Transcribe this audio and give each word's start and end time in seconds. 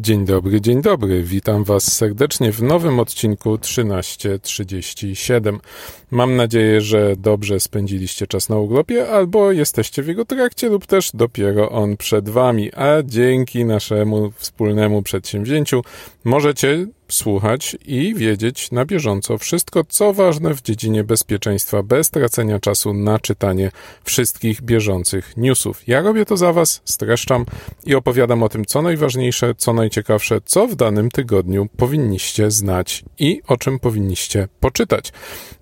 Dzień 0.00 0.24
dobry, 0.24 0.60
dzień 0.60 0.82
dobry. 0.82 1.22
Witam 1.22 1.64
Was 1.64 1.92
serdecznie 1.92 2.52
w 2.52 2.62
nowym 2.62 3.00
odcinku 3.00 3.58
1337. 3.58 5.60
Mam 6.10 6.36
nadzieję, 6.36 6.80
że 6.80 7.16
dobrze 7.16 7.60
spędziliście 7.60 8.26
czas 8.26 8.48
na 8.48 8.56
urlopie, 8.56 9.08
albo 9.08 9.52
jesteście 9.52 10.02
w 10.02 10.08
jego 10.08 10.24
trakcie, 10.24 10.68
lub 10.68 10.86
też 10.86 11.10
dopiero 11.14 11.70
on 11.70 11.96
przed 11.96 12.28
Wami. 12.28 12.74
A 12.74 13.02
dzięki 13.04 13.64
naszemu 13.64 14.30
wspólnemu 14.30 15.02
przedsięwzięciu 15.02 15.82
możecie 16.24 16.86
słuchać 17.10 17.76
i 17.86 18.14
wiedzieć 18.14 18.70
na 18.70 18.84
bieżąco 18.84 19.38
wszystko, 19.38 19.84
co 19.84 20.12
ważne 20.12 20.54
w 20.54 20.62
dziedzinie 20.62 21.04
bezpieczeństwa, 21.04 21.82
bez 21.82 22.10
tracenia 22.10 22.60
czasu 22.60 22.94
na 22.94 23.18
czytanie 23.18 23.70
wszystkich 24.04 24.62
bieżących 24.62 25.36
newsów. 25.36 25.88
Ja 25.88 26.00
robię 26.00 26.24
to 26.24 26.36
za 26.36 26.52
Was, 26.52 26.82
streszczam 26.84 27.44
i 27.86 27.94
opowiadam 27.94 28.42
o 28.42 28.48
tym, 28.48 28.64
co 28.64 28.82
najważniejsze, 28.82 29.54
co 29.54 29.72
najciekawsze, 29.72 30.40
co 30.44 30.66
w 30.66 30.74
danym 30.74 31.10
tygodniu 31.10 31.68
powinniście 31.76 32.50
znać 32.50 33.04
i 33.18 33.42
o 33.46 33.56
czym 33.56 33.78
powinniście 33.78 34.48
poczytać. 34.60 35.12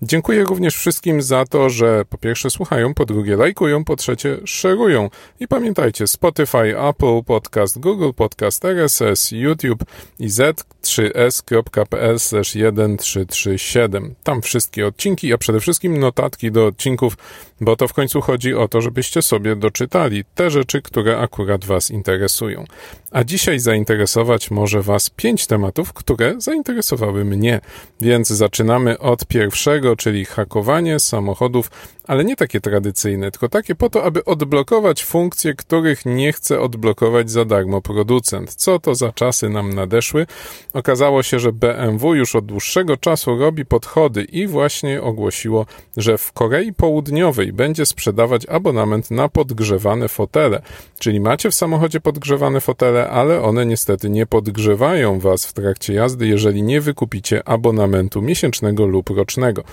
Dziękuję 0.01 0.43
również 0.43 0.75
wszystkim 0.75 1.21
za 1.21 1.45
to, 1.45 1.69
że 1.69 2.05
po 2.09 2.17
pierwsze 2.17 2.49
słuchają, 2.49 2.93
po 2.93 3.05
drugie 3.05 3.35
lajkują, 3.35 3.83
po 3.83 3.95
trzecie 3.95 4.37
szerują. 4.45 5.09
I 5.39 5.47
pamiętajcie, 5.47 6.07
Spotify, 6.07 6.79
Apple 6.89 7.23
Podcast, 7.25 7.79
Google 7.79 8.11
Podcast, 8.15 8.65
RSS, 8.65 9.31
YouTube 9.31 9.83
i 10.19 10.27
z3s.pl 10.27 11.36
1337. 11.41 14.15
Tam 14.23 14.41
wszystkie 14.41 14.87
odcinki, 14.87 15.33
a 15.33 15.37
przede 15.37 15.59
wszystkim 15.59 15.99
notatki 15.99 16.51
do 16.51 16.65
odcinków, 16.65 17.17
bo 17.61 17.75
to 17.75 17.87
w 17.87 17.93
końcu 17.93 18.21
chodzi 18.21 18.53
o 18.53 18.67
to, 18.67 18.81
żebyście 18.81 19.21
sobie 19.21 19.55
doczytali 19.55 20.23
te 20.35 20.49
rzeczy, 20.49 20.81
które 20.81 21.19
akurat 21.19 21.65
Was 21.65 21.91
interesują. 21.91 22.65
A 23.11 23.23
dzisiaj 23.23 23.59
zainteresować 23.59 24.51
może 24.51 24.81
Was 24.81 25.09
pięć 25.09 25.47
tematów, 25.47 25.93
które 25.93 26.33
zainteresowały 26.37 27.25
mnie. 27.25 27.61
Więc 28.01 28.27
zaczynamy 28.27 28.99
od 28.99 29.25
pierwszego, 29.25 29.95
czyli 29.95 30.25
hakowanie 30.25 30.99
samochodów, 30.99 31.69
ale 32.07 32.25
nie 32.25 32.35
takie 32.35 32.61
tradycyjne, 32.61 33.31
tylko 33.31 33.49
takie 33.49 33.75
po 33.75 33.89
to, 33.89 34.03
aby 34.03 34.25
odblokować 34.25 35.03
funkcje, 35.03 35.53
których 35.53 36.05
nie 36.05 36.33
chce 36.33 36.59
odblokować 36.59 37.31
za 37.31 37.45
darmo 37.45 37.81
producent. 37.81 38.55
Co 38.55 38.79
to 38.79 38.95
za 38.95 39.11
czasy 39.11 39.49
nam 39.49 39.73
nadeszły? 39.73 40.25
Okazało 40.73 41.23
się, 41.27 41.39
że 41.39 41.51
BMW 41.51 42.15
już 42.15 42.35
od 42.35 42.45
dłuższego 42.45 42.97
czasu 42.97 43.37
robi 43.37 43.65
podchody 43.65 44.23
i 44.23 44.47
właśnie 44.47 45.01
ogłosiło, 45.01 45.65
że 45.97 46.17
w 46.17 46.31
Korei 46.31 46.73
Południowej 46.73 47.53
będzie 47.53 47.85
sprzedawać 47.85 48.45
abonament 48.45 49.11
na 49.11 49.29
podgrzewane 49.29 50.07
fotele. 50.07 50.61
Czyli 50.99 51.19
macie 51.19 51.51
w 51.51 51.55
samochodzie 51.55 51.99
podgrzewane 51.99 52.61
fotele, 52.61 53.09
ale 53.09 53.41
one 53.41 53.65
niestety 53.65 54.09
nie 54.09 54.25
podgrzewają 54.25 55.19
was 55.19 55.45
w 55.45 55.53
trakcie 55.53 55.93
jazdy, 55.93 56.27
jeżeli 56.27 56.63
nie 56.63 56.81
wykupicie 56.81 57.47
abonamentu 57.47 58.21
miesięcznego 58.21 58.85
lub 58.85 59.09
rocznego. 59.09 59.63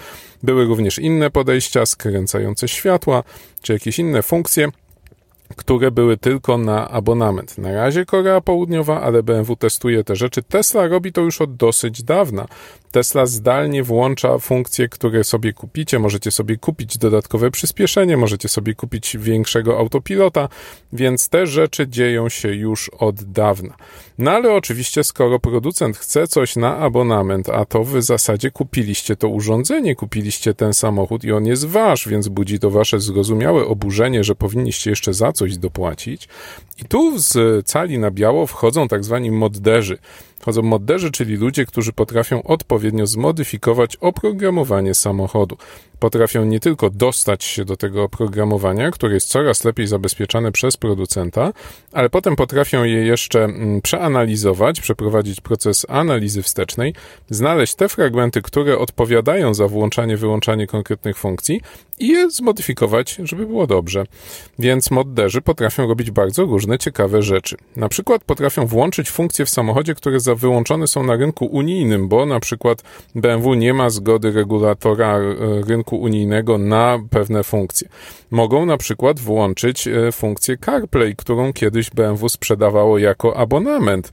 Były 0.43 0.65
również 0.65 0.99
inne 0.99 1.31
podejścia, 1.31 1.87
skręcające 1.87 2.69
światła, 2.69 3.23
czy 3.63 3.73
jakieś 3.73 3.99
inne 3.99 4.23
funkcje, 4.23 4.69
które 5.57 5.91
były 5.91 6.17
tylko 6.17 6.59
na 6.59 6.89
abonament. 6.89 7.59
Na 7.59 7.73
razie 7.73 8.05
Korea 8.05 8.41
Południowa, 8.41 9.01
ale 9.01 9.23
BMW 9.23 9.57
testuje 9.57 10.05
te 10.05 10.17
rzeczy. 10.17 10.43
Tesla 10.43 10.87
robi 10.87 11.13
to 11.13 11.21
już 11.21 11.41
od 11.41 11.57
dosyć 11.57 12.03
dawna. 12.03 12.47
Tesla 12.95 13.27
zdalnie 13.27 13.83
włącza 13.83 14.39
funkcje, 14.39 14.89
które 14.89 15.25
sobie 15.25 15.53
kupicie. 15.53 15.99
Możecie 15.99 16.31
sobie 16.31 16.57
kupić 16.57 16.99
dodatkowe 16.99 17.51
przyspieszenie, 17.51 18.17
możecie 18.17 18.49
sobie 18.49 18.75
kupić 18.75 19.17
większego 19.17 19.79
autopilota, 19.79 20.49
więc 20.93 21.29
te 21.29 21.47
rzeczy 21.47 21.89
dzieją 21.89 22.29
się 22.29 22.55
już 22.55 22.89
od 22.89 23.25
dawna. 23.25 23.75
No 24.19 24.31
ale 24.31 24.53
oczywiście, 24.53 25.05
skoro 25.05 25.39
producent 25.39 25.97
chce 25.97 26.27
coś 26.27 26.57
na 26.57 26.77
abonament, 26.77 27.49
a 27.49 27.65
to 27.65 27.85
w 27.85 28.03
zasadzie 28.03 28.51
kupiliście 28.51 29.17
to 29.17 29.29
urządzenie, 29.29 29.95
kupiliście 29.97 30.55
ten 30.55 30.75
samochód 30.75 31.25
i 31.25 31.33
on 31.33 31.47
jest 31.47 31.67
wasz, 31.67 32.09
więc 32.09 32.29
budzi 32.29 32.59
to 32.59 32.71
wasze 32.71 33.01
zrozumiałe 33.01 33.65
oburzenie, 33.65 34.25
że 34.25 34.35
powinniście 34.35 34.91
jeszcze 34.91 35.15
za 35.15 35.33
coś 35.33 35.57
dopłacić. 35.57 36.29
I 36.79 36.85
tu 36.85 37.19
z 37.19 37.67
cali 37.67 37.99
na 37.99 38.11
biało 38.11 38.47
wchodzą 38.47 38.89
tak 38.89 39.05
zwani 39.05 39.31
modderzy. 39.31 39.99
Wchodzą 40.45 40.63
modderzy, 40.63 41.11
czyli 41.11 41.37
ludzie, 41.37 41.67
którzy 41.67 41.93
potrafią 41.93 42.43
odpowiednio 42.43 43.07
zmodyfikować 43.07 43.97
oprogramowanie 43.97 44.95
samochodu. 44.95 45.57
Potrafią 46.05 46.45
nie 46.45 46.61
tylko 46.61 46.91
dostać 46.91 47.45
się 47.45 47.65
do 47.65 47.77
tego 47.77 48.03
oprogramowania, 48.03 48.91
które 48.91 49.15
jest 49.15 49.29
coraz 49.29 49.65
lepiej 49.65 49.87
zabezpieczane 49.87 50.53
przez 50.53 50.77
producenta, 50.77 51.53
ale 51.93 52.11
potem 52.11 52.37
potrafią 52.37 52.85
je 52.85 53.07
jeszcze 53.07 53.45
mm, 53.45 53.81
przeanalizować, 53.81 54.81
przeprowadzić 54.81 55.41
proces 55.41 55.87
analizy 55.89 56.43
wstecznej, 56.43 56.95
znaleźć 57.31 57.75
te 57.75 57.89
fragmenty, 57.89 58.43
które 58.43 58.79
odpowiadają 58.79 59.55
za 59.55 59.69
włączanie, 59.69 60.17
wyłączanie 60.17 60.67
konkretnych 60.67 61.19
funkcji 61.19 61.61
i 61.99 62.09
je 62.09 62.31
zmodyfikować, 62.31 63.17
żeby 63.23 63.47
było 63.47 63.67
dobrze. 63.67 64.05
Więc 64.59 64.91
modderzy 64.91 65.41
potrafią 65.41 65.89
robić 65.89 66.11
bardzo 66.11 66.45
różne 66.45 66.79
ciekawe 66.79 67.23
rzeczy. 67.23 67.57
Na 67.77 67.89
przykład 67.89 68.25
potrafią 68.25 68.67
włączyć 68.67 69.11
funkcje 69.11 69.45
w 69.45 69.51
samochodzie, 69.51 69.95
które 69.95 70.21
za 70.21 70.35
wyłączone 70.35 70.87
są 70.87 71.03
na 71.03 71.17
rynku 71.17 71.47
unijnym, 71.47 72.09
bo 72.09 72.27
na 72.27 72.41
przykład 72.41 72.83
BMW 73.15 73.55
nie 73.55 73.75
ma 73.75 73.91
zgody 73.91 74.33
regulatora 74.33 75.19
e, 75.19 75.25
unijnego 75.97 76.59
na 76.59 76.99
pewne 77.11 77.45
funkcje. 77.45 77.89
Mogą 78.31 78.67
na 78.67 78.77
przykład 78.77 79.21
włączyć 79.21 79.89
e, 79.89 80.13
funkcję 80.13 80.57
CarPlay, 80.57 81.17
którą 81.17 81.53
kiedyś 81.53 81.91
BMW 81.91 82.29
sprzedawało 82.29 82.99
jako 82.99 83.37
abonament 83.37 84.13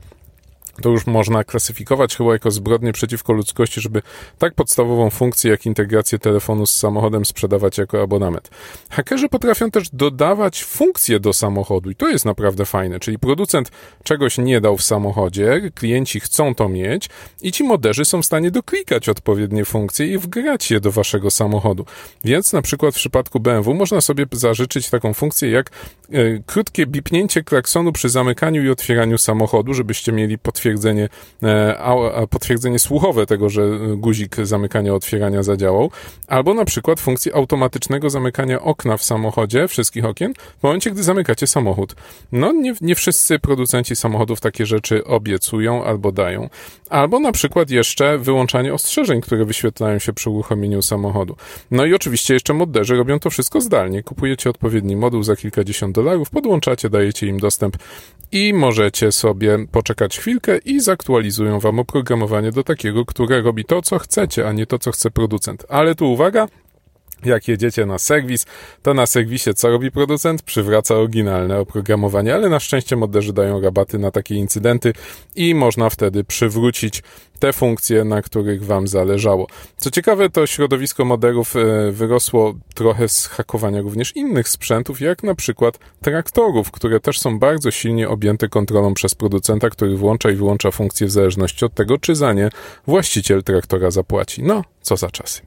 to 0.80 0.90
już 0.90 1.06
można 1.06 1.44
klasyfikować 1.44 2.16
chyba 2.16 2.32
jako 2.32 2.50
zbrodnię 2.50 2.92
przeciwko 2.92 3.32
ludzkości, 3.32 3.80
żeby 3.80 4.02
tak 4.38 4.54
podstawową 4.54 5.10
funkcję 5.10 5.50
jak 5.50 5.66
integrację 5.66 6.18
telefonu 6.18 6.66
z 6.66 6.74
samochodem 6.74 7.24
sprzedawać 7.24 7.78
jako 7.78 8.02
abonament. 8.02 8.50
Hakerzy 8.90 9.28
potrafią 9.28 9.70
też 9.70 9.90
dodawać 9.90 10.64
funkcje 10.64 11.20
do 11.20 11.32
samochodu 11.32 11.90
i 11.90 11.94
to 11.94 12.08
jest 12.08 12.24
naprawdę 12.24 12.66
fajne, 12.66 13.00
czyli 13.00 13.18
producent 13.18 13.70
czegoś 14.04 14.38
nie 14.38 14.60
dał 14.60 14.76
w 14.76 14.82
samochodzie, 14.82 15.70
klienci 15.74 16.20
chcą 16.20 16.54
to 16.54 16.68
mieć 16.68 17.08
i 17.42 17.52
ci 17.52 17.64
moderzy 17.64 18.04
są 18.04 18.22
w 18.22 18.26
stanie 18.26 18.50
doklikać 18.50 19.08
odpowiednie 19.08 19.64
funkcje 19.64 20.06
i 20.06 20.18
wgrać 20.18 20.70
je 20.70 20.80
do 20.80 20.92
waszego 20.92 21.30
samochodu. 21.30 21.84
Więc 22.24 22.52
na 22.52 22.62
przykład 22.62 22.94
w 22.94 22.96
przypadku 22.96 23.40
BMW 23.40 23.74
można 23.74 24.00
sobie 24.00 24.26
zażyczyć 24.32 24.90
taką 24.90 25.14
funkcję 25.14 25.50
jak 25.50 25.70
y, 26.14 26.42
krótkie 26.46 26.86
bipnięcie 26.86 27.42
klaksonu 27.42 27.92
przy 27.92 28.08
zamykaniu 28.08 28.64
i 28.64 28.68
otwieraniu 28.68 29.18
samochodu, 29.18 29.74
żebyście 29.74 30.12
mieli 30.12 30.38
potwierdzenie 30.38 30.61
potwierdzenie, 30.62 31.08
e, 31.42 32.26
potwierdzenie 32.30 32.78
słuchowe 32.78 33.26
tego, 33.26 33.48
że 33.48 33.62
guzik 33.96 34.36
zamykania, 34.42 34.94
otwierania 34.94 35.42
zadziałał, 35.42 35.90
albo 36.26 36.54
na 36.54 36.64
przykład 36.64 37.00
funkcję 37.00 37.34
automatycznego 37.34 38.10
zamykania 38.10 38.62
okna 38.62 38.96
w 38.96 39.02
samochodzie, 39.02 39.68
wszystkich 39.68 40.04
okien, 40.04 40.34
w 40.58 40.62
momencie, 40.62 40.90
gdy 40.90 41.02
zamykacie 41.02 41.46
samochód. 41.46 41.94
No, 42.32 42.52
nie, 42.52 42.74
nie 42.80 42.94
wszyscy 42.94 43.38
producenci 43.38 43.96
samochodów 43.96 44.40
takie 44.40 44.66
rzeczy 44.66 45.04
obiecują 45.04 45.84
albo 45.84 46.12
dają. 46.12 46.48
Albo 46.90 47.20
na 47.20 47.32
przykład 47.32 47.70
jeszcze 47.70 48.18
wyłączanie 48.18 48.74
ostrzeżeń, 48.74 49.20
które 49.20 49.44
wyświetlają 49.44 49.98
się 49.98 50.12
przy 50.12 50.30
uruchomieniu 50.30 50.82
samochodu. 50.82 51.36
No 51.70 51.84
i 51.84 51.94
oczywiście 51.94 52.34
jeszcze 52.34 52.54
modderzy 52.54 52.96
robią 52.96 53.18
to 53.18 53.30
wszystko 53.30 53.60
zdalnie. 53.60 54.02
Kupujecie 54.02 54.50
odpowiedni 54.50 54.96
moduł 54.96 55.22
za 55.22 55.36
kilkadziesiąt 55.36 55.94
dolarów, 55.94 56.30
podłączacie, 56.30 56.90
dajecie 56.90 57.26
im 57.26 57.40
dostęp 57.40 57.76
i 58.32 58.54
możecie 58.54 59.12
sobie 59.12 59.66
poczekać 59.72 60.18
chwilkę 60.18 60.51
i 60.58 60.80
zaktualizują 60.80 61.60
wam 61.60 61.78
oprogramowanie 61.78 62.52
do 62.52 62.64
takiego, 62.64 63.04
które 63.04 63.42
robi 63.42 63.64
to, 63.64 63.82
co 63.82 63.98
chcecie, 63.98 64.48
a 64.48 64.52
nie 64.52 64.66
to, 64.66 64.78
co 64.78 64.92
chce 64.92 65.10
producent. 65.10 65.66
Ale 65.68 65.94
tu 65.94 66.12
uwaga, 66.12 66.48
jak 67.26 67.48
jedziecie 67.48 67.86
na 67.86 67.98
serwis, 67.98 68.46
to 68.82 68.94
na 68.94 69.06
serwisie 69.06 69.54
co 69.54 69.68
robi 69.68 69.90
producent? 69.90 70.42
Przywraca 70.42 70.94
oryginalne 70.94 71.58
oprogramowanie, 71.58 72.34
ale 72.34 72.48
na 72.48 72.60
szczęście 72.60 72.96
moderzy 72.96 73.32
dają 73.32 73.60
rabaty 73.60 73.98
na 73.98 74.10
takie 74.10 74.34
incydenty 74.34 74.92
i 75.36 75.54
można 75.54 75.90
wtedy 75.90 76.24
przywrócić 76.24 77.02
te 77.42 77.52
funkcje, 77.52 78.04
na 78.04 78.22
których 78.22 78.64
Wam 78.64 78.88
zależało. 78.88 79.46
Co 79.76 79.90
ciekawe, 79.90 80.30
to 80.30 80.46
środowisko 80.46 81.04
moderów 81.04 81.56
e, 81.56 81.92
wyrosło 81.92 82.54
trochę 82.74 83.08
z 83.08 83.26
hakowania 83.26 83.80
również 83.80 84.16
innych 84.16 84.48
sprzętów, 84.48 85.00
jak 85.00 85.22
na 85.22 85.34
przykład 85.34 85.78
traktorów, 86.02 86.70
które 86.70 87.00
też 87.00 87.20
są 87.20 87.38
bardzo 87.38 87.70
silnie 87.70 88.08
objęte 88.08 88.48
kontrolą 88.48 88.94
przez 88.94 89.14
producenta, 89.14 89.70
który 89.70 89.96
włącza 89.96 90.30
i 90.30 90.34
wyłącza 90.34 90.70
funkcje 90.70 91.06
w 91.06 91.10
zależności 91.10 91.64
od 91.64 91.74
tego, 91.74 91.98
czy 91.98 92.14
za 92.14 92.32
nie 92.32 92.50
właściciel 92.86 93.42
traktora 93.42 93.90
zapłaci. 93.90 94.42
No, 94.42 94.64
co 94.82 94.96
za 94.96 95.10
czasy. 95.10 95.40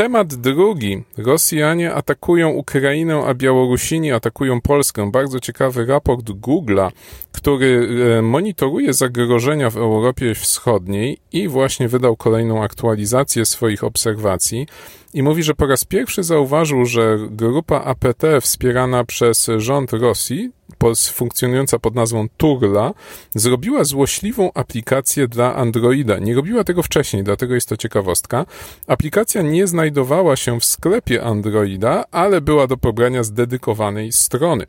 Temat 0.00 0.34
drugi. 0.34 1.02
Rosjanie 1.18 1.94
atakują 1.94 2.48
Ukrainę, 2.48 3.22
a 3.26 3.34
Białorusini 3.34 4.12
atakują 4.12 4.60
Polskę. 4.60 5.10
Bardzo 5.10 5.40
ciekawy 5.40 5.86
raport 5.86 6.30
Google'a, 6.30 6.90
który 7.32 7.88
e, 8.18 8.22
monitoruje 8.22 8.92
zagrożenia 8.92 9.70
w 9.70 9.76
Europie 9.76 10.34
Wschodniej 10.34 11.18
i 11.32 11.48
właśnie 11.48 11.88
wydał 11.88 12.16
kolejną 12.16 12.62
aktualizację 12.62 13.44
swoich 13.44 13.84
obserwacji. 13.84 14.66
I 15.14 15.22
mówi, 15.22 15.42
że 15.42 15.54
po 15.54 15.66
raz 15.66 15.84
pierwszy 15.84 16.22
zauważył, 16.22 16.86
że 16.86 17.18
grupa 17.30 17.80
APT 17.80 18.24
wspierana 18.40 19.04
przez 19.04 19.50
rząd 19.58 19.92
Rosji 19.92 20.50
funkcjonująca 21.12 21.78
pod 21.78 21.94
nazwą 21.94 22.28
Turla, 22.36 22.94
zrobiła 23.34 23.84
złośliwą 23.84 24.52
aplikację 24.54 25.28
dla 25.28 25.54
Androida. 25.54 26.18
Nie 26.18 26.34
robiła 26.34 26.64
tego 26.64 26.82
wcześniej, 26.82 27.24
dlatego 27.24 27.54
jest 27.54 27.68
to 27.68 27.76
ciekawostka. 27.76 28.46
Aplikacja 28.86 29.42
nie 29.42 29.66
znajdowała 29.66 30.36
się 30.36 30.60
w 30.60 30.64
sklepie 30.64 31.24
Androida, 31.24 32.04
ale 32.10 32.40
była 32.40 32.66
do 32.66 32.76
pobrania 32.76 33.22
z 33.22 33.32
dedykowanej 33.32 34.12
strony. 34.12 34.66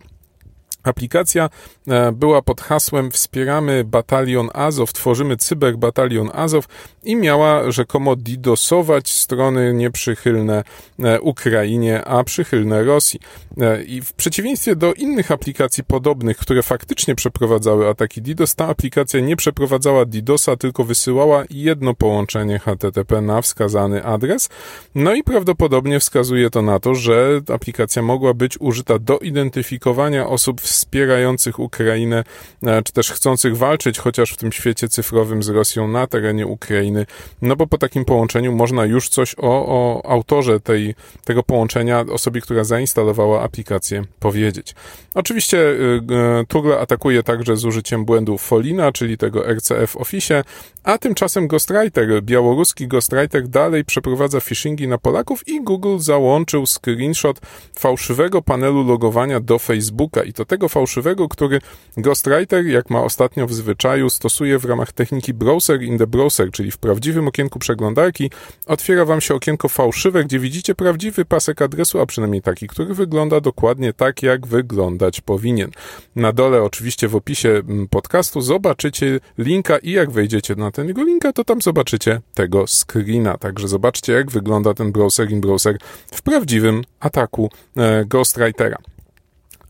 Aplikacja 0.83 1.50
e, 1.88 2.12
była 2.12 2.42
pod 2.42 2.62
hasłem 2.62 3.12
Wspieramy 3.12 3.83
Batalion 3.83 4.50
Azow, 4.54 4.94
tworzymy 4.94 5.38
cyberbatalion 5.38 6.30
Azow 6.33 6.66
i 7.04 7.16
miała 7.16 7.72
rzekomo 7.72 8.16
didosować 8.16 9.12
strony 9.12 9.74
nieprzychylne 9.74 10.63
e, 11.00 11.22
Ukrainie, 11.22 12.06
a 12.06 12.24
przychylne 12.24 12.83
Rosji. 12.83 13.19
E, 13.62 13.83
I 13.83 14.01
w 14.01 14.13
przeciwieństwie 14.13 14.75
do 14.75 14.94
innych 14.94 15.31
aplikacji 15.31 15.83
podobnych, 15.83 16.38
które 16.38 16.63
faktycznie 16.63 17.16
przeprowadzały 17.16 17.88
ataki 17.88 18.22
DDoS, 18.22 18.56
ta 18.56 18.68
aplikacja 18.68 19.19
nie 19.19 19.36
przeprowadzała 19.36 20.06
DDoSa, 20.06 20.56
tylko 20.56 20.83
wysyłała 20.83 21.44
jedno 21.50 21.94
połączenie 21.94 22.60
HTTP 22.60 23.22
na 23.22 23.42
wskazany 23.42 24.04
adres. 24.06 24.50
No 24.95 25.13
i 25.13 25.24
prawdopodobnie 25.24 26.00
wskazuje 26.00 26.50
to 26.50 26.62
na 26.62 26.80
to, 26.80 26.95
że 26.95 27.42
aplikacja 27.54 28.01
mogła 28.01 28.33
być 28.33 28.57
użyta 28.60 29.00
do 29.00 29.19
identyfikowania 29.19 30.28
osób 30.28 30.62
w 30.62 30.70
wspierających 30.71 31.59
Ukrainę, 31.59 32.23
e, 32.63 32.81
czy 32.83 32.94
też 32.94 33.12
chcących 33.12 33.57
walczyć 33.57 34.00
chociaż 34.00 34.31
w 34.31 34.38
tym 34.38 34.51
świecie 34.51 34.89
cyfrowym 34.89 35.44
z 35.44 35.50
Rosją 35.50 35.88
na 35.88 36.07
terenie 36.07 36.47
Ukrainy, 36.47 37.06
no 37.41 37.56
bo 37.56 37.68
po 37.68 37.77
takim 37.77 38.06
połączeniu 38.06 38.51
można 38.51 38.85
już 38.85 39.09
coś 39.09 39.35
o, 39.38 39.41
o 39.41 40.09
autorze 40.09 40.59
tej, 40.59 40.95
tego 41.25 41.44
połączenia, 41.44 42.06
osobie, 42.12 42.41
która 42.41 42.63
zainstalowała 42.63 43.41
aplikację, 43.41 44.03
powiedzieć. 44.19 44.75
Oczywiście 45.13 45.57
y, 45.57 46.01
Turle 46.47 46.79
atakuje 46.79 47.23
także 47.23 47.57
z 47.57 47.65
użyciem 47.65 48.06
błędu 48.06 48.38
Folina, 48.38 48.91
czyli 48.91 49.18
tego 49.18 49.53
RCF 49.53 49.97
Office, 49.97 50.44
a 50.83 50.97
tymczasem 50.97 51.47
Ghostwriter, 51.47 52.23
białoruski 52.23 52.88
Ghostwriter 52.88 53.47
dalej 53.47 53.85
przeprowadza 53.85 54.39
phishingi 54.39 54.88
na 54.88 54.97
Polaków 54.97 55.47
i 55.47 55.63
Google 55.63 55.97
załączył 56.00 56.65
screenshot 56.65 57.39
fałszywego 57.79 58.41
panelu 58.41 58.83
logowania 58.83 59.39
do 59.39 59.59
Facebooka 59.59 60.23
i 60.23 60.33
to 60.33 60.45
tego 60.45 60.60
fałszywego, 60.69 61.29
który 61.29 61.59
Ghostwriter, 61.97 62.65
jak 62.65 62.89
ma 62.89 63.03
ostatnio 63.03 63.47
w 63.47 63.53
zwyczaju, 63.53 64.09
stosuje 64.09 64.59
w 64.59 64.65
ramach 64.65 64.91
techniki 64.91 65.33
browser 65.33 65.81
in 65.81 65.97
the 65.97 66.07
browser, 66.07 66.51
czyli 66.51 66.71
w 66.71 66.77
prawdziwym 66.77 67.27
okienku 67.27 67.59
przeglądarki 67.59 68.31
otwiera 68.65 69.05
wam 69.05 69.21
się 69.21 69.35
okienko 69.35 69.69
fałszywe, 69.69 70.23
gdzie 70.23 70.39
widzicie 70.39 70.75
prawdziwy 70.75 71.25
pasek 71.25 71.61
adresu, 71.61 71.99
a 71.99 72.05
przynajmniej 72.05 72.41
taki, 72.41 72.67
który 72.67 72.93
wygląda 72.93 73.41
dokładnie 73.41 73.93
tak, 73.93 74.23
jak 74.23 74.47
wyglądać 74.47 75.21
powinien. 75.21 75.71
Na 76.15 76.33
dole 76.33 76.63
oczywiście 76.63 77.07
w 77.07 77.15
opisie 77.15 77.49
mm, 77.49 77.87
podcastu 77.87 78.41
zobaczycie 78.41 79.19
linka 79.37 79.77
i 79.77 79.91
jak 79.91 80.11
wejdziecie 80.11 80.55
na 80.55 80.71
ten 80.71 80.87
jego 80.87 81.03
linka, 81.03 81.33
to 81.33 81.43
tam 81.43 81.61
zobaczycie 81.61 82.21
tego 82.33 82.65
screena. 82.67 83.37
Także 83.37 83.67
zobaczcie, 83.67 84.13
jak 84.13 84.31
wygląda 84.31 84.73
ten 84.73 84.91
browser 84.91 85.31
in 85.31 85.41
browser 85.41 85.77
w 86.13 86.21
prawdziwym 86.21 86.83
ataku 86.99 87.49
e, 87.77 88.05
Ghostwritera. 88.05 88.77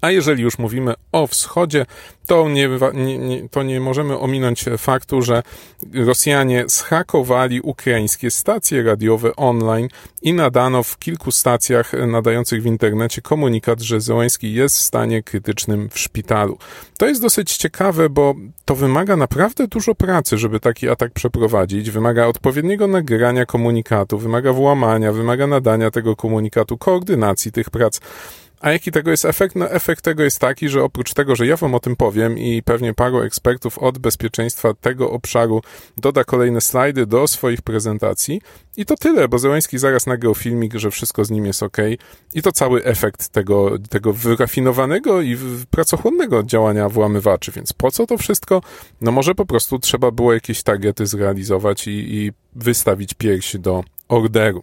A 0.02 0.12
jeżeli 0.12 0.44
już 0.44 0.58
mówimy 0.58 0.94
o 1.12 1.28
wschodzie, 1.28 1.86
to 2.28 2.50
nie, 2.50 2.70
nie, 2.94 3.50
to 3.50 3.64
nie 3.64 3.80
możemy 3.80 4.20
ominąć 4.20 4.66
faktu, 4.78 5.22
że 5.22 5.44
Rosjanie 5.94 6.64
zhakowali 6.68 7.62
ukraińskie 7.62 8.32
stacje 8.32 8.84
radiowe 8.84 9.36
online 9.36 9.88
i 10.22 10.34
nadano 10.34 10.84
w 10.84 11.00
kilku 11.00 11.32
stacjach 11.32 11.92
nadających 12.08 12.64
w 12.64 12.66
internecie 12.66 13.22
komunikat, 13.22 13.82
że 13.82 14.02
Zełański 14.02 14.54
jest 14.54 14.78
w 14.78 14.82
stanie 14.82 15.24
krytycznym 15.24 15.90
w 15.90 16.00
szpitalu. 16.00 16.58
To 16.98 17.08
jest 17.08 17.22
dosyć 17.22 17.58
ciekawe, 17.58 18.10
bo 18.10 18.36
to 18.66 18.76
wymaga 18.76 19.16
naprawdę 19.18 19.68
dużo 19.68 19.96
pracy, 19.96 20.38
żeby 20.38 20.60
taki 20.60 20.90
atak 20.90 21.12
przeprowadzić. 21.12 21.92
Wymaga 21.92 22.28
odpowiedniego 22.28 22.88
nagrania 22.88 23.46
komunikatu, 23.46 24.18
wymaga 24.18 24.54
włamania, 24.54 25.12
wymaga 25.12 25.48
nadania 25.48 25.92
tego 25.92 26.16
komunikatu, 26.16 26.78
koordynacji 26.78 27.52
tych 27.52 27.70
prac. 27.70 28.00
A 28.62 28.72
jaki 28.72 28.92
tego 28.92 29.12
jest 29.12 29.26
efekt? 29.26 29.56
No 29.56 29.72
efekt 29.72 30.04
tego 30.04 30.24
jest 30.24 30.40
taki, 30.40 30.70
że 30.70 30.84
oprócz 30.84 31.14
tego, 31.14 31.36
że 31.36 31.48
ja 31.48 31.58
wam 31.58 31.76
o 31.76 31.80
tym 31.80 31.96
powiem 31.96 32.38
i 32.38 32.64
pewnie 32.64 32.94
paru 32.94 33.22
ekspertów 33.22 33.78
od 33.80 34.00
bezpieczeństwa 34.00 34.74
tego 34.74 35.12
obszaru 35.12 35.62
doda 35.98 36.24
kolejne 36.24 36.62
slajdy 36.62 37.06
do 37.06 37.28
swoich 37.28 37.62
prezentacji 37.62 38.42
i 38.78 38.86
to 38.86 38.96
tyle, 38.96 39.28
bo 39.28 39.40
Zełański 39.40 39.78
zaraz 39.78 40.08
nagrał 40.08 40.36
filmik, 40.36 40.76
że 40.76 40.92
wszystko 40.92 41.26
z 41.26 41.32
nim 41.32 41.46
jest 41.46 41.64
ok 41.64 41.78
i 42.34 42.42
to 42.42 42.52
cały 42.52 42.84
efekt 42.84 43.30
tego, 43.30 43.80
tego 43.90 44.14
wyrafinowanego 44.14 45.22
i 45.22 45.38
pracochłonnego 45.70 46.44
działania 46.44 46.90
włamywaczy, 46.90 47.52
więc 47.52 47.74
po 47.74 47.92
co 47.92 48.08
to 48.08 48.18
wszystko? 48.18 48.62
No 49.02 49.12
może 49.12 49.36
po 49.36 49.46
prostu 49.46 49.80
trzeba 49.80 50.12
było 50.12 50.34
jakieś 50.34 50.64
targety 50.64 51.06
zrealizować 51.06 51.88
i, 51.88 51.92
i 51.92 52.32
wystawić 52.56 53.14
piersi 53.14 53.60
do 53.60 53.84
orderu. 54.08 54.62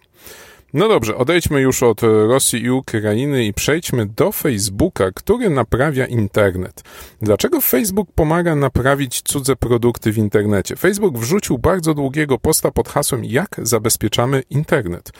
No 0.73 0.87
dobrze, 0.87 1.17
odejdźmy 1.17 1.61
już 1.61 1.83
od 1.83 2.01
Rosji 2.03 2.63
i 2.63 2.71
Ukrainy 2.71 3.45
i 3.45 3.53
przejdźmy 3.53 4.05
do 4.05 4.31
Facebooka, 4.31 5.11
który 5.11 5.49
naprawia 5.49 6.05
internet. 6.05 6.83
Dlaczego 7.21 7.61
Facebook 7.61 8.11
pomaga 8.15 8.55
naprawić 8.55 9.21
cudze 9.21 9.55
produkty 9.55 10.11
w 10.11 10.17
internecie? 10.17 10.75
Facebook 10.75 11.17
wrzucił 11.17 11.57
bardzo 11.57 11.93
długiego 11.93 12.37
posta 12.37 12.71
pod 12.71 12.89
hasłem 12.89 13.25
Jak 13.25 13.55
zabezpieczamy 13.63 14.43
internet. 14.49 15.11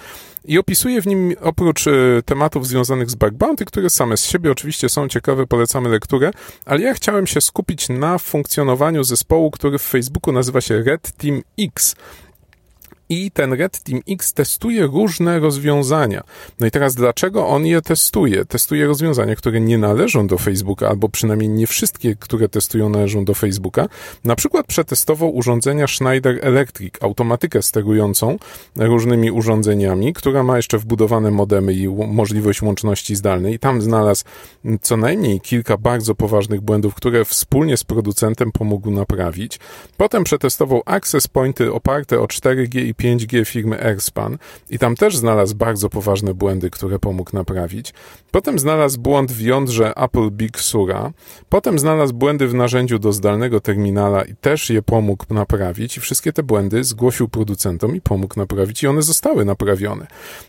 I 0.46 0.60
opisuje 0.60 1.02
w 1.02 1.08
nim 1.08 1.36
oprócz 1.42 1.88
e, 1.88 1.92
tematów 2.26 2.68
związanych 2.68 3.10
z 3.10 3.16
bug 3.16 3.32
bounty, 3.32 3.66
które 3.66 3.90
same 3.90 4.18
z 4.18 4.26
siebie 4.26 4.52
oczywiście 4.52 4.90
są 4.90 5.08
ciekawe, 5.08 5.48
polecamy 5.48 5.90
lekturę, 5.90 6.32
ale 6.66 6.82
ja 6.82 6.94
chciałem 6.94 7.28
się 7.28 7.42
skupić 7.42 7.90
na 7.90 8.18
funkcjonowaniu 8.18 9.04
zespołu, 9.04 9.52
który 9.52 9.78
w 9.78 9.82
Facebooku 9.84 10.34
nazywa 10.34 10.62
się 10.62 10.84
Red 10.84 11.12
Team 11.12 11.42
X. 11.60 11.96
I 13.12 13.32
ten 13.32 13.54
Red 13.54 13.84
Team 13.84 14.02
X 14.10 14.34
testuje 14.34 14.88
różne 14.88 15.40
rozwiązania. 15.40 16.24
No 16.60 16.68
i 16.68 16.72
teraz 16.72 16.96
dlaczego 16.96 17.48
on 17.48 17.66
je 17.66 17.82
testuje? 17.82 18.46
Testuje 18.46 18.88
rozwiązania, 18.88 19.36
które 19.36 19.62
nie 19.62 19.78
należą 19.78 20.28
do 20.28 20.38
Facebooka, 20.38 20.90
albo 20.90 21.10
przynajmniej 21.10 21.50
nie 21.50 21.68
wszystkie, 21.68 22.16
które 22.16 22.50
testują, 22.50 22.90
należą 22.90 23.26
do 23.26 23.34
Facebooka. 23.34 23.88
Na 24.24 24.36
przykład 24.36 24.68
przetestował 24.68 25.36
urządzenia 25.36 25.88
Schneider 25.88 26.40
Electric, 26.42 26.94
automatykę 27.02 27.62
sterującą 27.62 28.38
różnymi 28.76 29.32
urządzeniami, 29.32 30.14
która 30.14 30.44
ma 30.44 30.58
jeszcze 30.58 30.78
wbudowane 30.78 31.32
modemy 31.32 31.74
i 31.74 31.88
możliwość 31.88 32.62
łączności 32.62 33.16
zdalnej. 33.16 33.60
Tam 33.60 33.82
znalazł 33.82 34.24
co 34.82 34.98
najmniej 34.98 35.42
kilka 35.42 35.78
bardzo 35.78 36.16
poważnych 36.16 36.62
błędów, 36.62 36.96
które 36.96 37.26
wspólnie 37.26 37.78
z 37.78 37.84
producentem 37.84 38.52
pomógł 38.52 38.92
naprawić. 38.92 39.60
Potem 39.98 40.24
przetestował 40.24 40.82
access 40.86 41.28
pointy 41.28 41.74
oparte 41.74 42.20
o 42.20 42.26
4G 42.26 42.80
i 42.80 42.94
5G 43.00 43.46
firmy 43.46 43.84
Airspan 43.84 44.38
i 44.70 44.80
tam 44.80 44.96
też 44.96 45.18
znalazł 45.18 45.56
bardzo 45.56 45.90
poważne 45.90 46.34
błędy, 46.34 46.70
które 46.70 47.00
pomógł 47.00 47.32
naprawić. 47.34 47.94
Potem 48.32 48.60
znalazł 48.60 49.00
błąd 49.00 49.32
w 49.32 49.42
jądrze 49.42 49.94
Apple 49.96 50.32
Big 50.32 50.60
Sura. 50.60 51.12
Potem 51.50 51.80
znalazł 51.80 52.14
błędy 52.14 52.48
w 52.48 52.54
narzędziu 52.54 53.00
do 53.00 53.14
zdalnego 53.14 53.60
terminala 53.60 54.24
i 54.24 54.36
też 54.36 54.70
je 54.70 54.82
pomógł 54.82 55.34
naprawić. 55.34 55.98
I 55.98 56.00
wszystkie 56.00 56.34
te 56.34 56.44
błędy 56.44 56.84
zgłosił 56.84 57.28
producentom 57.28 57.96
i 57.96 58.02
pomógł 58.02 58.40
naprawić 58.40 58.84
i 58.84 58.88
one 58.88 59.02
zostały 59.02 59.46
naprawione. 59.46 60.08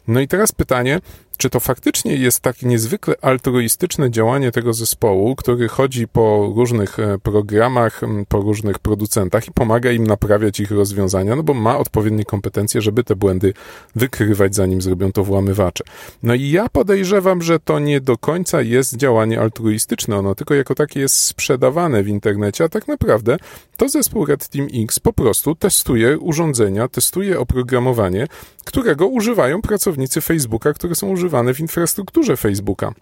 No 0.08 0.20
i 0.20 0.28
teraz 0.28 0.52
pytanie, 0.52 1.00
czy 1.40 1.50
to 1.50 1.60
faktycznie 1.60 2.16
jest 2.16 2.40
takie 2.40 2.66
niezwykle 2.66 3.14
altruistyczne 3.22 4.10
działanie 4.10 4.52
tego 4.52 4.72
zespołu, 4.72 5.36
który 5.36 5.68
chodzi 5.68 6.08
po 6.08 6.52
różnych 6.56 6.98
e, 6.98 7.18
programach, 7.18 8.00
po 8.28 8.40
różnych 8.40 8.78
producentach 8.78 9.48
i 9.48 9.52
pomaga 9.52 9.90
im 9.90 10.06
naprawiać 10.06 10.60
ich 10.60 10.70
rozwiązania, 10.70 11.36
no 11.36 11.42
bo 11.42 11.54
ma 11.54 11.78
odpowiednie 11.78 12.24
kompetencje, 12.24 12.82
żeby 12.82 13.04
te 13.04 13.16
błędy 13.16 13.54
wykrywać, 13.96 14.54
zanim 14.54 14.82
zrobią 14.82 15.12
to 15.12 15.24
włamywacze. 15.24 15.84
No 16.22 16.34
i 16.34 16.50
ja 16.50 16.68
podejrzewam, 16.68 17.42
że 17.42 17.60
to 17.60 17.78
nie 17.78 18.00
do 18.00 18.18
końca 18.18 18.62
jest 18.62 18.96
działanie 18.96 19.40
altruistyczne, 19.40 20.16
ono 20.16 20.34
tylko 20.34 20.54
jako 20.54 20.74
takie 20.74 21.00
jest 21.00 21.14
sprzedawane 21.14 22.02
w 22.02 22.08
internecie, 22.08 22.64
a 22.64 22.68
tak 22.68 22.88
naprawdę 22.88 23.36
to 23.76 23.88
zespół 23.88 24.26
Red 24.26 24.48
Team 24.48 24.68
X 24.74 24.98
po 24.98 25.12
prostu 25.12 25.54
testuje 25.54 26.18
urządzenia, 26.18 26.88
testuje 26.88 27.40
oprogramowanie, 27.40 28.26
którego 28.64 29.06
używają 29.06 29.62
pracownicy 29.62 30.20
Facebooka, 30.20 30.72
które 30.72 30.94
są 30.94 31.10
używane 31.30 31.54
w 31.54 31.60
infrastrukturze 31.60 32.36
Facebooka. 32.36 32.92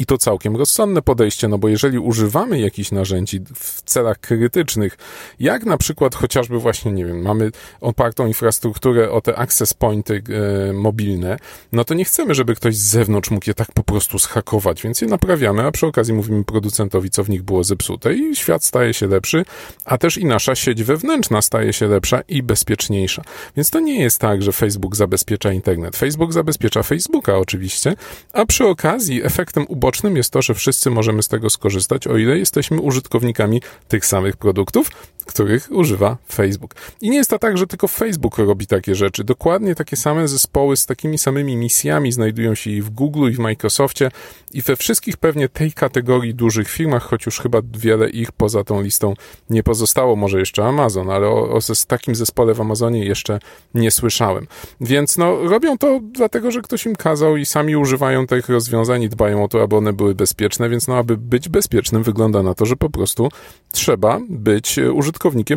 I 0.00 0.06
to 0.06 0.18
całkiem 0.18 0.56
rozsądne 0.56 1.02
podejście, 1.02 1.48
no 1.48 1.58
bo 1.58 1.68
jeżeli 1.68 1.98
używamy 1.98 2.60
jakichś 2.60 2.92
narzędzi 2.92 3.40
w 3.54 3.82
celach 3.82 4.18
krytycznych, 4.18 4.98
jak 5.40 5.64
na 5.64 5.78
przykład 5.78 6.14
chociażby 6.14 6.58
właśnie, 6.58 6.92
nie 6.92 7.04
wiem, 7.04 7.22
mamy 7.22 7.50
opartą 7.80 8.26
infrastrukturę 8.26 9.10
o 9.10 9.20
te 9.20 9.36
access 9.36 9.74
pointy 9.74 10.22
e, 10.68 10.72
mobilne, 10.72 11.36
no 11.72 11.84
to 11.84 11.94
nie 11.94 12.04
chcemy, 12.04 12.34
żeby 12.34 12.54
ktoś 12.54 12.76
z 12.76 12.90
zewnątrz 12.90 13.30
mógł 13.30 13.50
je 13.50 13.54
tak 13.54 13.72
po 13.72 13.82
prostu 13.82 14.18
schakować, 14.18 14.82
więc 14.82 15.00
je 15.00 15.08
naprawiamy, 15.08 15.62
a 15.62 15.70
przy 15.70 15.86
okazji 15.86 16.14
mówimy 16.14 16.44
producentowi, 16.44 17.10
co 17.10 17.24
w 17.24 17.30
nich 17.30 17.42
było 17.42 17.64
zepsute 17.64 18.14
i 18.14 18.36
świat 18.36 18.64
staje 18.64 18.94
się 18.94 19.06
lepszy, 19.06 19.44
a 19.84 19.98
też 19.98 20.18
i 20.18 20.24
nasza 20.24 20.54
sieć 20.54 20.82
wewnętrzna 20.82 21.42
staje 21.42 21.72
się 21.72 21.86
lepsza 21.86 22.20
i 22.28 22.42
bezpieczniejsza. 22.42 23.22
Więc 23.56 23.70
to 23.70 23.80
nie 23.80 24.00
jest 24.00 24.18
tak, 24.18 24.42
że 24.42 24.52
Facebook 24.52 24.96
zabezpiecza 24.96 25.52
internet. 25.52 25.96
Facebook 25.96 26.32
zabezpiecza 26.32 26.82
Facebooka 26.82 27.38
oczywiście, 27.38 27.94
a 28.32 28.46
przy 28.46 28.66
okazji 28.66 29.24
efektem 29.24 29.64
ubocznym 29.68 29.89
jest 30.16 30.30
to, 30.30 30.42
że 30.42 30.54
wszyscy 30.54 30.90
możemy 30.90 31.22
z 31.22 31.28
tego 31.28 31.50
skorzystać, 31.50 32.06
o 32.06 32.16
ile 32.16 32.38
jesteśmy 32.38 32.80
użytkownikami 32.80 33.62
tych 33.88 34.06
samych 34.06 34.36
produktów, 34.36 34.90
których 35.24 35.68
używa 35.70 36.16
Facebook. 36.32 36.74
I 37.00 37.10
nie 37.10 37.16
jest 37.16 37.30
to 37.30 37.38
tak, 37.38 37.58
że 37.58 37.66
tylko 37.66 37.88
Facebook 37.88 38.38
robi 38.38 38.66
takie 38.66 38.94
rzeczy. 38.94 39.24
Dokładnie 39.24 39.74
takie 39.74 39.96
same 39.96 40.28
zespoły 40.28 40.76
z 40.76 40.86
takimi 40.86 41.18
samymi 41.18 41.56
misjami 41.56 42.12
znajdują 42.12 42.54
się 42.54 42.70
i 42.70 42.82
w 42.82 42.90
Google, 42.90 43.30
i 43.30 43.32
w 43.32 43.38
Microsoftie, 43.38 44.10
i 44.52 44.62
we 44.62 44.76
wszystkich 44.76 45.16
pewnie 45.16 45.48
tej 45.48 45.72
kategorii 45.72 46.34
dużych 46.34 46.68
firmach, 46.68 47.02
choć 47.02 47.26
już 47.26 47.40
chyba 47.40 47.58
wiele 47.72 48.10
ich 48.10 48.32
poza 48.32 48.64
tą 48.64 48.82
listą 48.82 49.14
nie 49.50 49.62
pozostało, 49.62 50.16
może 50.16 50.38
jeszcze 50.38 50.64
Amazon, 50.64 51.10
ale 51.10 51.26
o, 51.26 51.50
o 51.50 51.58
takim 51.86 52.14
zespole 52.14 52.54
w 52.54 52.60
Amazonie 52.60 53.04
jeszcze 53.04 53.38
nie 53.74 53.90
słyszałem. 53.90 54.46
Więc 54.80 55.18
no, 55.18 55.48
robią 55.48 55.78
to 55.78 56.00
dlatego, 56.02 56.50
że 56.50 56.62
ktoś 56.62 56.86
im 56.86 56.96
kazał 56.96 57.36
i 57.36 57.46
sami 57.46 57.76
używają 57.76 58.26
tych 58.26 58.48
rozwiązań 58.48 59.02
i 59.02 59.08
dbają 59.08 59.44
o 59.44 59.48
to, 59.48 59.62
aby 59.62 59.76
one 59.76 59.92
były 59.92 60.14
bezpieczne, 60.14 60.68
więc 60.68 60.88
no, 60.88 60.96
aby 60.96 61.16
być 61.16 61.48
bezpiecznym 61.48 62.02
wygląda 62.02 62.42
na 62.42 62.54
to, 62.54 62.66
że 62.66 62.76
po 62.76 62.90
prostu 62.90 63.28
trzeba 63.72 64.20
być 64.28 64.78
użytkownikiem 64.78 65.09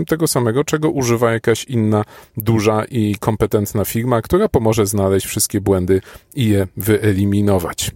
tego 0.06 0.28
samego, 0.28 0.64
czego 0.64 0.90
używa 0.90 1.32
jakaś 1.32 1.66
inna 1.66 2.06
duża 2.38 2.86
i 2.86 3.16
kompetentna 3.20 3.86
firma, 3.86 4.22
która 4.22 4.50
pomoże 4.50 4.86
znaleźć 4.86 5.26
wszystkie 5.26 5.62
błędy 5.62 6.02
i 6.36 6.48
je 6.48 6.68
wyeliminować. 6.78 7.92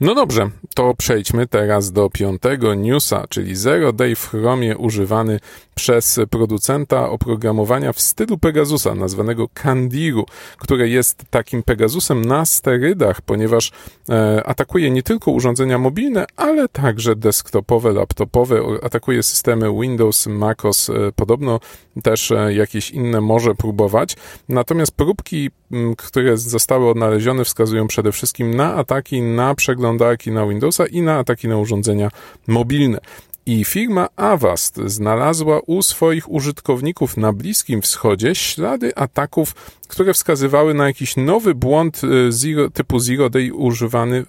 No 0.00 0.14
dobrze, 0.14 0.50
to 0.74 0.94
przejdźmy 0.94 1.46
teraz 1.46 1.92
do 1.92 2.10
piątego 2.10 2.74
newsa, 2.74 3.24
czyli 3.28 3.56
Zero 3.56 3.92
Day 3.92 4.16
w 4.16 4.28
Chromie 4.30 4.76
używany 4.76 5.40
przez 5.74 6.20
producenta 6.30 7.10
oprogramowania 7.10 7.92
w 7.92 8.00
stylu 8.00 8.38
Pegasusa, 8.38 8.94
nazwanego 8.94 9.48
Candiru, 9.54 10.26
które 10.58 10.88
jest 10.88 11.24
takim 11.30 11.62
Pegasusem 11.62 12.24
na 12.24 12.44
sterydach, 12.44 13.20
ponieważ 13.20 13.72
e, 14.08 14.42
atakuje 14.46 14.90
nie 14.90 15.02
tylko 15.02 15.30
urządzenia 15.30 15.78
mobilne, 15.78 16.26
ale 16.36 16.68
także 16.68 17.16
desktopowe, 17.16 17.92
laptopowe, 17.92 18.60
atakuje 18.82 19.22
systemy 19.22 19.72
Windows, 19.80 20.26
MacOS, 20.26 20.90
e, 20.90 20.92
podobno 21.16 21.60
też 22.02 22.30
e, 22.30 22.54
jakieś 22.54 22.90
inne 22.90 23.20
może 23.20 23.54
próbować. 23.54 24.16
Natomiast 24.48 24.92
próbki, 24.92 25.50
które 25.98 26.36
zostały 26.36 26.90
odnalezione, 26.90 27.44
wskazują 27.44 27.86
przede 27.86 28.12
wszystkim 28.12 28.54
na 28.54 28.74
ataki 28.74 29.22
na 29.22 29.54
przeglądarki 29.54 30.30
na 30.30 30.46
Windowsa 30.46 30.86
i 30.86 31.02
na 31.02 31.18
ataki 31.18 31.48
na 31.48 31.58
urządzenia 31.58 32.10
mobilne. 32.46 32.98
I 33.48 33.64
firma 33.64 34.08
Avast 34.16 34.76
znalazła 34.86 35.60
u 35.66 35.82
swoich 35.82 36.30
użytkowników 36.30 37.16
na 37.16 37.32
Bliskim 37.32 37.82
Wschodzie 37.82 38.34
ślady 38.34 38.96
ataków, 38.96 39.54
które 39.88 40.14
wskazywały 40.14 40.74
na 40.74 40.86
jakiś 40.86 41.16
nowy 41.16 41.54
błąd 41.54 42.04
y, 42.04 42.32
zero, 42.32 42.70
typu 42.70 42.98
Zero 42.98 43.30
Day 43.30 43.52
używany, 43.52 44.24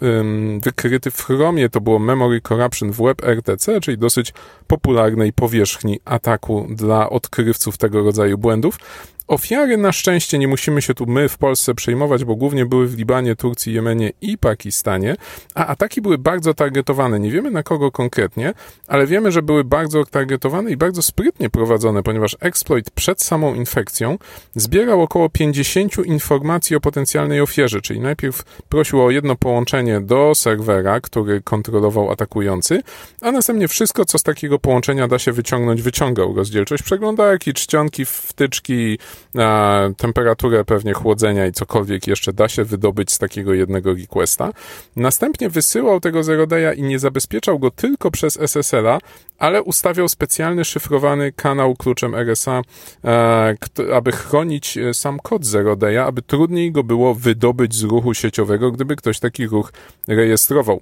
wykryty 0.64 1.12
w 1.12 1.24
Chromie. 1.24 1.70
To 1.70 1.82
było 1.82 2.00
Memory 2.00 2.42
Corruption 2.42 2.92
w 2.92 2.98
WebRTC, 2.98 3.82
czyli 3.82 3.98
dosyć 3.98 4.34
popularnej 4.68 5.34
powierzchni 5.34 6.00
ataku 6.06 6.68
dla 6.70 7.10
odkrywców 7.10 7.78
tego 7.78 8.04
rodzaju 8.04 8.38
błędów. 8.38 8.80
Ofiary 9.28 9.78
na 9.78 9.92
szczęście 9.92 10.40
nie 10.40 10.48
musimy 10.48 10.82
się 10.82 10.94
tu 10.94 11.06
my 11.06 11.30
w 11.30 11.38
Polsce 11.38 11.74
przejmować, 11.74 12.26
bo 12.26 12.36
głównie 12.36 12.66
były 12.66 12.88
w 12.88 12.98
Libanie, 12.98 13.36
Turcji, 13.36 13.74
Jemenie 13.74 14.12
i 14.22 14.38
Pakistanie, 14.38 15.16
a 15.56 15.66
ataki 15.66 16.02
były 16.02 16.18
bardzo 16.18 16.54
targetowane. 16.54 17.20
Nie 17.20 17.32
wiemy 17.32 17.52
na 17.52 17.64
kogo 17.64 17.92
konkretnie, 17.92 18.54
ale 18.88 19.08
wiemy, 19.08 19.32
że 19.32 19.42
były 19.42 19.64
bardzo 19.64 20.06
targetowane 20.06 20.72
i 20.72 20.78
bardzo 20.78 21.02
sprytnie 21.02 21.50
prowadzone, 21.50 22.04
ponieważ 22.04 22.38
exploit 22.40 22.92
przed 22.92 23.22
samą 23.22 23.54
infekcją 23.54 24.18
zbierał 24.56 25.02
około 25.02 25.30
50 25.30 26.06
informacji 26.06 26.76
o 26.76 26.80
potencjalnej 26.80 27.42
ofierze, 27.42 27.82
czyli 27.82 28.00
najpierw 28.00 28.44
prosił 28.70 29.02
o 29.02 29.12
jedno 29.12 29.36
połączenie 29.36 30.02
do 30.02 30.36
serwera, 30.36 31.02
który 31.02 31.42
kontrolował 31.42 32.12
atakujący, 32.12 32.82
a 33.22 33.32
następnie 33.32 33.68
wszystko, 33.68 34.06
co 34.06 34.18
z 34.18 34.24
takiego 34.24 34.60
połączenia 34.60 35.08
da 35.08 35.20
się 35.20 35.32
wyciągnąć, 35.32 35.82
wyciągał. 35.82 36.36
Rozdzielczość 36.36 36.84
przeglądarki, 36.84 37.54
czcionki, 37.54 38.06
wtyczki, 38.06 38.98
temperaturę 39.98 40.66
pewnie 40.66 40.94
chłodzenia 40.94 41.48
i 41.48 41.52
cokolwiek 41.52 42.08
jeszcze 42.08 42.34
da 42.34 42.50
się 42.50 42.64
wydobyć 42.64 43.12
z 43.12 43.18
takiego 43.18 43.54
jednego 43.54 43.94
requesta. 43.94 44.52
Następnie 44.96 45.50
wysyłał 45.50 46.00
tego 46.00 46.24
zero 46.24 46.48
day'a 46.48 46.78
i 46.78 46.84
nie 46.84 47.00
zabezpieczał 47.00 47.60
go 47.60 47.72
tylko 47.72 48.12
przez 48.12 48.38
SSL-a, 48.38 49.00
ale 49.40 49.64
ustawiał 49.64 50.10
specjalny 50.10 50.66
szyfrowany 50.66 51.32
kanał 51.32 51.76
kluczem 51.76 52.16
RSA, 52.16 52.62
e, 53.04 53.56
aby 53.94 54.12
chronić 54.12 54.78
e, 54.78 54.94
sam 54.94 55.20
kod 55.20 55.46
zero 55.46 55.76
day'a, 55.76 56.08
aby 56.08 56.22
trudniej 56.22 56.72
go 56.72 56.84
było 56.84 57.16
wydobyć 57.16 57.76
z 57.76 57.84
ruchu 57.84 58.14
sieciowego, 58.14 58.72
gdyby 58.72 58.96
ktoś 58.96 59.20
taki 59.20 59.48
ruch 59.48 59.74
rejestrował. 60.08 60.82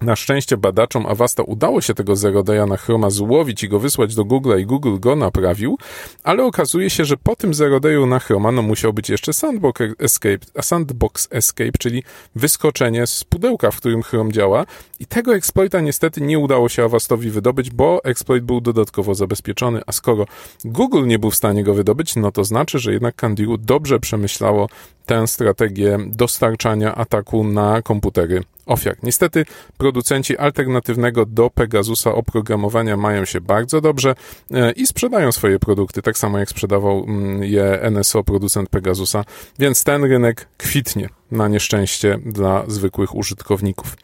Na 0.00 0.16
szczęście 0.16 0.56
badaczom 0.56 1.06
Avasta 1.06 1.42
udało 1.42 1.80
się 1.80 1.94
tego 1.94 2.16
Zero 2.16 2.42
Day'a 2.42 2.68
na 2.68 2.76
Chroma 2.76 3.10
złowić 3.10 3.62
i 3.62 3.68
go 3.68 3.78
wysłać 3.78 4.14
do 4.14 4.24
Google 4.24 4.58
i 4.58 4.66
Google 4.66 4.98
go 4.98 5.16
naprawił, 5.16 5.78
ale 6.24 6.44
okazuje 6.44 6.90
się, 6.90 7.04
że 7.04 7.16
po 7.16 7.36
tym 7.36 7.54
Zero 7.54 7.78
Day'u 7.78 8.08
na 8.08 8.18
Chroma 8.18 8.52
no 8.52 8.62
musiał 8.62 8.92
być 8.92 9.10
jeszcze 9.10 9.32
Sandbox 9.32 9.80
Escape, 9.98 10.38
a 10.54 10.62
Sandbox 10.62 11.28
Escape, 11.30 11.78
czyli 11.78 12.02
wyskoczenie 12.34 13.06
z 13.06 13.24
pudełka, 13.24 13.70
w 13.70 13.76
którym 13.76 14.02
Chrome 14.02 14.32
działa. 14.32 14.66
I 15.00 15.06
tego 15.06 15.34
exploita 15.34 15.80
niestety 15.80 16.20
nie 16.20 16.38
udało 16.38 16.68
się 16.68 16.84
Avastowi 16.84 17.30
wydobyć, 17.30 17.70
bo 17.70 18.04
exploit 18.04 18.44
był 18.44 18.60
dodatkowo 18.60 19.14
zabezpieczony, 19.14 19.80
a 19.86 19.92
skoro 19.92 20.26
Google 20.64 21.06
nie 21.06 21.18
był 21.18 21.30
w 21.30 21.36
stanie 21.36 21.64
go 21.64 21.74
wydobyć, 21.74 22.16
no 22.16 22.32
to 22.32 22.44
znaczy, 22.44 22.78
że 22.78 22.92
jednak 22.92 23.16
Candiru 23.16 23.58
dobrze 23.58 24.00
przemyślało 24.00 24.68
tę 25.06 25.26
strategię 25.26 25.98
dostarczania 26.06 26.94
ataku 26.94 27.44
na 27.44 27.82
komputery 27.82 28.42
ofiar. 28.70 28.96
Niestety 29.02 29.44
producenci 29.78 30.36
alternatywnego 30.36 31.26
do 31.26 31.50
Pegasusa 31.50 32.14
oprogramowania 32.14 32.96
mają 32.96 33.24
się 33.24 33.40
bardzo 33.40 33.80
dobrze 33.80 34.14
e, 34.50 34.72
i 34.72 34.86
sprzedają 34.86 35.32
swoje 35.32 35.58
produkty, 35.58 36.02
tak 36.02 36.18
samo 36.18 36.38
jak 36.38 36.48
sprzedawał 36.48 37.04
mm, 37.08 37.44
je 37.44 37.90
NSO, 37.90 38.24
producent 38.24 38.68
Pegasusa, 38.68 39.24
więc 39.58 39.84
ten 39.84 40.04
rynek 40.04 40.48
kwitnie 40.58 41.08
na 41.30 41.48
nieszczęście 41.48 42.18
dla 42.26 42.64
zwykłych 42.68 43.14
użytkowników. 43.14 43.96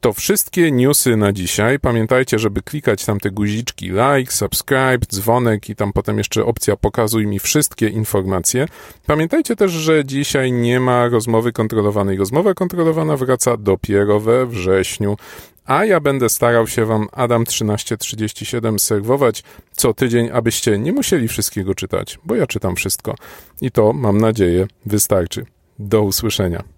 To 0.00 0.12
wszystkie 0.12 0.72
newsy 0.72 1.16
na 1.16 1.32
dzisiaj. 1.32 1.78
Pamiętajcie, 1.78 2.38
żeby 2.38 2.62
klikać 2.62 3.04
tam 3.04 3.20
te 3.20 3.30
guziczki 3.30 3.86
like, 3.86 4.32
subscribe, 4.32 4.98
dzwonek 5.12 5.70
i 5.70 5.76
tam 5.76 5.92
potem 5.92 6.18
jeszcze 6.18 6.44
opcja 6.44 6.76
pokazuj 6.76 7.26
mi 7.26 7.38
wszystkie 7.38 7.88
informacje. 7.88 8.66
Pamiętajcie 9.06 9.56
też, 9.56 9.72
że 9.72 10.04
dzisiaj 10.04 10.52
nie 10.52 10.80
ma 10.80 11.08
rozmowy 11.08 11.52
kontrolowanej. 11.52 12.16
Rozmowa 12.16 12.54
kontrolowana 12.54 13.16
wraca 13.16 13.56
dopiero 13.56 14.20
we 14.20 14.46
wrześniu 14.46 15.16
a 15.64 15.84
ja 15.84 16.00
będę 16.00 16.28
starał 16.28 16.66
się 16.66 16.84
Wam 16.84 17.08
Adam 17.12 17.44
1337 17.44 18.78
serwować 18.78 19.42
co 19.72 19.94
tydzień, 19.94 20.30
abyście 20.32 20.78
nie 20.78 20.92
musieli 20.92 21.28
wszystkiego 21.28 21.74
czytać, 21.74 22.18
bo 22.24 22.34
ja 22.34 22.46
czytam 22.46 22.76
wszystko 22.76 23.14
i 23.60 23.70
to, 23.70 23.92
mam 23.92 24.18
nadzieję, 24.18 24.66
wystarczy. 24.86 25.46
Do 25.78 26.02
usłyszenia. 26.02 26.77